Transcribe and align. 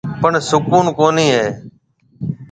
پڻ 0.21 0.33
سُڪوُن 0.49 0.85
ڪونِي 0.97 1.27
هيَ۔ 1.35 1.45